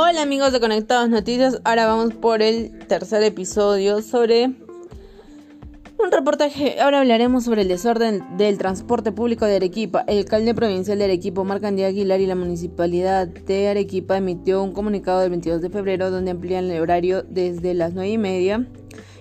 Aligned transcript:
Hola 0.00 0.22
amigos 0.22 0.52
de 0.52 0.60
Conectados 0.60 1.08
Noticias, 1.08 1.60
ahora 1.64 1.86
vamos 1.86 2.14
por 2.14 2.40
el 2.40 2.70
tercer 2.86 3.20
episodio 3.24 4.00
sobre 4.00 4.44
un 4.44 6.12
reportaje. 6.12 6.80
Ahora 6.80 7.00
hablaremos 7.00 7.42
sobre 7.42 7.62
el 7.62 7.68
desorden 7.68 8.22
del 8.36 8.58
transporte 8.58 9.10
público 9.10 9.44
de 9.44 9.56
Arequipa. 9.56 10.04
El 10.06 10.18
alcalde 10.18 10.54
provincial 10.54 10.98
de 10.98 11.04
Arequipa, 11.06 11.40
Omar 11.40 11.60
Candía 11.60 11.88
Aguilar, 11.88 12.20
y 12.20 12.26
la 12.28 12.36
municipalidad 12.36 13.26
de 13.26 13.66
Arequipa 13.66 14.16
emitió 14.16 14.62
un 14.62 14.72
comunicado 14.72 15.18
del 15.18 15.30
22 15.30 15.62
de 15.62 15.70
febrero 15.70 16.12
donde 16.12 16.30
amplían 16.30 16.70
el 16.70 16.80
horario 16.80 17.24
desde 17.24 17.74
las 17.74 17.92
9 17.92 18.08
y 18.08 18.18
media 18.18 18.68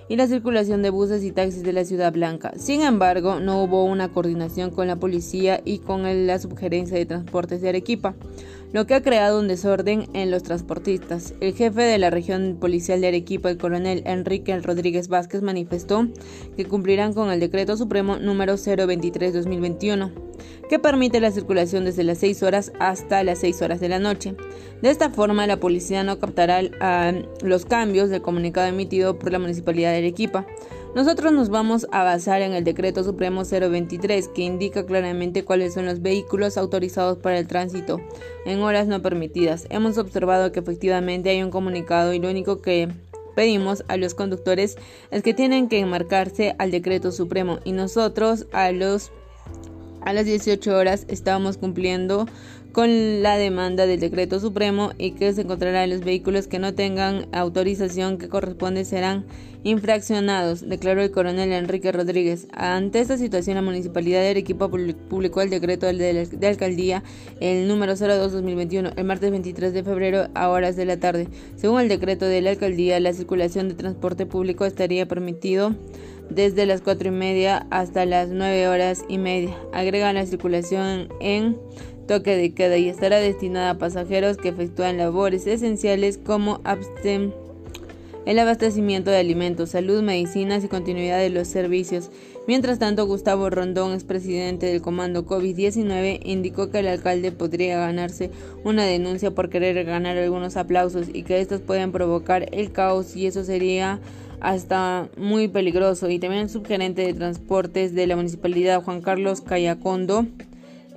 y 0.09 0.15
la 0.15 0.27
circulación 0.27 0.81
de 0.81 0.89
buses 0.89 1.23
y 1.23 1.31
taxis 1.31 1.63
de 1.63 1.73
la 1.73 1.85
Ciudad 1.85 2.13
Blanca. 2.13 2.53
Sin 2.55 2.81
embargo, 2.81 3.39
no 3.39 3.63
hubo 3.63 3.83
una 3.83 4.09
coordinación 4.09 4.71
con 4.71 4.87
la 4.87 4.95
policía 4.95 5.61
y 5.65 5.79
con 5.79 6.27
la 6.27 6.39
subgerencia 6.39 6.97
de 6.97 7.05
transportes 7.05 7.61
de 7.61 7.69
Arequipa, 7.69 8.15
lo 8.73 8.85
que 8.85 8.95
ha 8.95 9.01
creado 9.01 9.39
un 9.39 9.47
desorden 9.47 10.07
en 10.13 10.31
los 10.31 10.43
transportistas. 10.43 11.33
El 11.39 11.53
jefe 11.53 11.81
de 11.81 11.97
la 11.97 12.09
región 12.09 12.57
policial 12.59 13.01
de 13.01 13.07
Arequipa, 13.07 13.49
el 13.49 13.57
coronel 13.57 14.03
Enrique 14.05 14.57
Rodríguez 14.59 15.07
Vázquez, 15.07 15.41
manifestó 15.41 16.07
que 16.55 16.65
cumplirán 16.65 17.13
con 17.13 17.31
el 17.31 17.39
decreto 17.39 17.77
supremo 17.77 18.17
número 18.17 18.55
023-2021 18.55 20.11
que 20.69 20.79
permite 20.79 21.19
la 21.19 21.31
circulación 21.31 21.85
desde 21.85 22.03
las 22.03 22.17
6 22.19 22.43
horas 22.43 22.71
hasta 22.79 23.23
las 23.23 23.39
6 23.39 23.61
horas 23.61 23.79
de 23.79 23.89
la 23.89 23.99
noche. 23.99 24.35
De 24.81 24.89
esta 24.89 25.09
forma, 25.09 25.47
la 25.47 25.59
policía 25.59 26.03
no 26.03 26.19
captará 26.19 26.61
los 27.41 27.65
cambios 27.65 28.09
del 28.09 28.21
comunicado 28.21 28.67
emitido 28.67 29.17
por 29.17 29.31
la 29.31 29.39
Municipalidad 29.39 29.91
de 29.91 29.99
Arequipa. 29.99 30.45
Nosotros 30.97 31.31
nos 31.31 31.49
vamos 31.49 31.85
a 31.91 32.03
basar 32.03 32.41
en 32.41 32.53
el 32.53 32.63
Decreto 32.63 33.03
Supremo 33.03 33.43
023, 33.43 34.29
que 34.29 34.41
indica 34.41 34.83
claramente 34.83 35.45
cuáles 35.45 35.75
son 35.75 35.85
los 35.85 36.01
vehículos 36.01 36.57
autorizados 36.57 37.19
para 37.19 37.37
el 37.37 37.45
tránsito 37.45 38.01
en 38.47 38.61
horas 38.61 38.87
no 38.87 38.99
permitidas. 39.03 39.67
Hemos 39.69 39.99
observado 39.99 40.51
que 40.51 40.59
efectivamente 40.59 41.29
hay 41.29 41.43
un 41.43 41.51
comunicado 41.51 42.15
y 42.15 42.19
lo 42.19 42.31
único 42.31 42.63
que 42.63 42.89
pedimos 43.35 43.83
a 43.89 43.97
los 43.97 44.15
conductores 44.15 44.75
es 45.11 45.21
que 45.21 45.35
tienen 45.35 45.69
que 45.69 45.77
enmarcarse 45.77 46.55
al 46.57 46.71
Decreto 46.71 47.11
Supremo 47.11 47.59
y 47.63 47.73
nosotros 47.73 48.47
a 48.51 48.71
los 48.71 49.11
a 50.07 50.13
las 50.13 50.23
18 50.23 50.73
horas 50.73 51.03
estábamos 51.09 51.57
cumpliendo 51.57 52.27
con 52.71 53.21
la 53.21 53.37
demanda 53.37 53.85
del 53.85 53.99
decreto 53.99 54.39
supremo 54.39 54.91
y 54.97 55.11
que 55.11 55.33
se 55.33 55.41
encontrará 55.41 55.83
en 55.83 55.89
los 55.89 55.99
vehículos 55.99 56.47
que 56.47 56.59
no 56.59 56.73
tengan 56.73 57.25
autorización 57.33 58.17
que 58.17 58.29
corresponde 58.29 58.85
serán 58.85 59.25
infraccionados, 59.63 60.69
declaró 60.69 61.01
el 61.01 61.11
coronel 61.11 61.51
Enrique 61.51 61.91
Rodríguez. 61.91 62.47
Ante 62.53 63.01
esta 63.01 63.17
situación, 63.17 63.55
la 63.55 63.61
Municipalidad 63.61 64.21
de 64.21 64.29
Arequipa 64.29 64.69
publicó 64.69 65.41
el 65.41 65.49
decreto 65.49 65.87
de 65.87 66.47
alcaldía, 66.47 67.03
el 67.41 67.67
número 67.67 67.91
02-2021, 67.91 68.93
el 68.95 69.03
martes 69.03 69.29
23 69.29 69.73
de 69.73 69.83
febrero 69.83 70.29
a 70.35 70.47
horas 70.47 70.77
de 70.77 70.85
la 70.85 70.95
tarde. 70.97 71.27
Según 71.57 71.81
el 71.81 71.89
decreto 71.89 72.23
de 72.23 72.41
la 72.41 72.51
alcaldía, 72.51 72.97
la 73.01 73.11
circulación 73.11 73.67
de 73.67 73.75
transporte 73.75 74.25
público 74.25 74.63
estaría 74.63 75.05
permitido 75.05 75.75
desde 76.29 76.65
las 76.65 76.81
4 76.81 77.09
y 77.09 77.11
media 77.11 77.67
hasta 77.69 78.05
las 78.05 78.29
9 78.29 78.67
horas 78.67 79.05
y 79.07 79.17
media. 79.17 79.55
Agrega 79.73 80.13
la 80.13 80.25
circulación 80.25 81.09
en 81.19 81.57
toque 82.07 82.35
de 82.35 82.53
queda 82.53 82.77
y 82.77 82.89
estará 82.89 83.17
destinada 83.17 83.71
a 83.71 83.77
pasajeros 83.77 84.37
que 84.37 84.49
efectúan 84.49 84.97
labores 84.97 85.45
esenciales 85.45 86.17
como 86.17 86.61
el 88.25 88.39
abastecimiento 88.39 89.11
de 89.11 89.17
alimentos, 89.17 89.69
salud, 89.69 90.01
medicinas 90.01 90.63
y 90.63 90.67
continuidad 90.67 91.19
de 91.19 91.29
los 91.29 91.47
servicios. 91.47 92.09
Mientras 92.47 92.79
tanto, 92.79 93.05
Gustavo 93.05 93.49
Rondón, 93.49 93.93
expresidente 93.93 94.67
del 94.67 94.81
Comando 94.81 95.25
COVID-19, 95.25 96.21
indicó 96.23 96.69
que 96.69 96.79
el 96.79 96.87
alcalde 96.87 97.33
podría 97.33 97.77
ganarse 97.77 98.31
una 98.63 98.85
denuncia 98.85 99.31
por 99.31 99.49
querer 99.49 99.83
ganar 99.83 100.17
algunos 100.17 100.55
aplausos 100.55 101.07
y 101.11 101.23
que 101.23 101.41
estos 101.41 101.59
pueden 101.59 101.91
provocar 101.91 102.47
el 102.53 102.71
caos 102.71 103.17
y 103.17 103.27
eso 103.27 103.43
sería 103.43 103.99
hasta 104.39 105.09
muy 105.17 105.47
peligroso. 105.47 106.09
Y 106.09 106.19
también 106.19 106.43
el 106.43 106.49
subgerente 106.49 107.01
de 107.01 107.13
transportes 107.13 107.93
de 107.93 108.07
la 108.07 108.15
municipalidad, 108.15 108.83
Juan 108.83 109.01
Carlos 109.01 109.41
Cayacondo, 109.41 110.25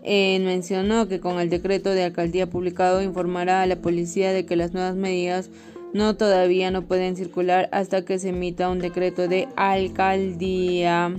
eh, 0.02 0.40
mencionó 0.40 1.08
que 1.08 1.20
con 1.20 1.40
el 1.40 1.50
decreto 1.50 1.90
de 1.90 2.04
alcaldía 2.04 2.48
publicado 2.48 3.02
informará 3.02 3.62
a 3.62 3.66
la 3.66 3.76
policía 3.76 4.32
de 4.32 4.46
que 4.46 4.56
las 4.56 4.72
nuevas 4.72 4.96
medidas 4.96 5.50
no 5.92 6.16
todavía 6.16 6.70
no 6.70 6.82
pueden 6.82 7.16
circular 7.16 7.68
hasta 7.72 8.04
que 8.04 8.18
se 8.18 8.30
emita 8.30 8.70
un 8.70 8.78
decreto 8.78 9.28
de 9.28 9.48
alcaldía. 9.56 11.14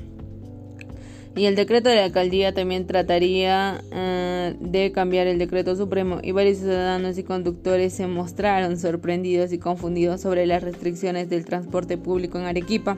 Y 1.33 1.45
el 1.45 1.55
decreto 1.55 1.87
de 1.87 1.95
la 1.95 2.03
alcaldía 2.03 2.53
también 2.53 2.85
trataría 2.85 3.81
eh, 3.91 4.53
de 4.59 4.91
cambiar 4.91 5.27
el 5.27 5.39
decreto 5.39 5.77
supremo 5.77 6.19
y 6.21 6.33
varios 6.33 6.57
ciudadanos 6.57 7.17
y 7.17 7.23
conductores 7.23 7.93
se 7.93 8.05
mostraron 8.05 8.77
sorprendidos 8.77 9.53
y 9.53 9.57
confundidos 9.57 10.19
sobre 10.19 10.45
las 10.45 10.61
restricciones 10.61 11.29
del 11.29 11.45
transporte 11.45 11.97
público 11.97 12.37
en 12.37 12.45
Arequipa. 12.45 12.97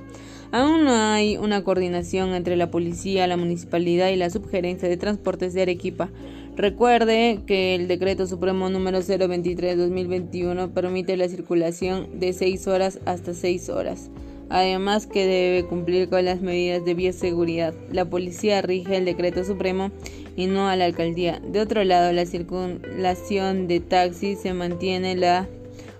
Aún 0.51 0.83
no 0.85 0.93
hay 0.93 1.37
una 1.37 1.63
coordinación 1.63 2.33
entre 2.33 2.55
la 2.55 2.71
policía, 2.71 3.27
la 3.27 3.37
municipalidad 3.37 4.09
y 4.09 4.15
la 4.15 4.31
subgerencia 4.31 4.89
de 4.89 4.97
transportes 4.97 5.53
de 5.53 5.61
Arequipa. 5.61 6.09
Recuerde 6.55 7.41
que 7.45 7.75
el 7.75 7.87
decreto 7.87 8.25
supremo 8.25 8.67
número 8.69 8.99
023-2021 8.99 10.71
permite 10.71 11.17
la 11.17 11.29
circulación 11.29 12.19
de 12.19 12.33
6 12.33 12.67
horas 12.67 12.99
hasta 13.05 13.35
6 13.35 13.69
horas 13.69 14.09
además 14.53 15.07
que 15.07 15.25
debe 15.25 15.65
cumplir 15.65 16.09
con 16.09 16.23
las 16.25 16.39
medidas 16.41 16.85
de 16.85 16.93
bioseguridad. 16.93 17.73
La 17.91 18.05
policía 18.05 18.61
rige 18.61 18.97
el 18.97 19.05
decreto 19.05 19.43
supremo 19.43 19.89
y 20.35 20.45
no 20.45 20.69
a 20.69 20.75
la 20.75 20.85
alcaldía. 20.85 21.41
De 21.43 21.59
otro 21.59 21.83
lado, 21.83 22.11
la 22.11 22.27
circulación 22.27 23.67
de 23.67 23.79
taxis 23.79 24.39
se 24.39 24.53
mantiene 24.53 25.15
la 25.15 25.49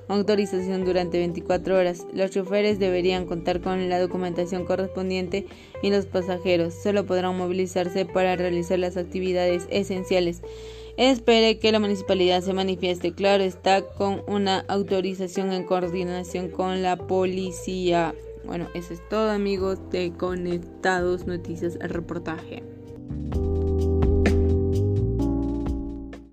autorización 0.07 0.85
durante 0.85 1.17
24 1.17 1.75
horas. 1.75 2.05
Los 2.13 2.29
choferes 2.29 2.77
deberían 2.77 3.25
contar 3.25 3.59
con 3.59 3.89
la 3.89 3.99
documentación 3.99 4.65
correspondiente 4.65 5.47
y 5.81 5.89
los 5.89 6.05
pasajeros 6.05 6.75
solo 6.75 7.07
podrán 7.07 7.35
movilizarse 7.35 8.05
para 8.05 8.35
realizar 8.35 8.77
las 8.77 8.97
actividades 8.97 9.65
esenciales. 9.71 10.43
Espere 10.95 11.57
que 11.57 11.71
la 11.71 11.79
municipalidad 11.79 12.43
se 12.43 12.53
manifieste. 12.53 13.13
Claro, 13.13 13.43
está 13.43 13.81
con 13.81 14.21
una 14.27 14.59
autorización 14.67 15.51
en 15.51 15.63
coordinación 15.63 16.49
con 16.49 16.83
la 16.83 16.97
policía. 16.97 18.13
Bueno, 18.45 18.67
eso 18.73 18.93
es 18.93 19.07
todo 19.09 19.31
amigos 19.31 19.79
de 19.89 20.11
Conectados 20.13 21.25
Noticias, 21.25 21.77
reportaje. 21.79 22.63